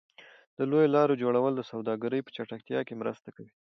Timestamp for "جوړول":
1.23-1.53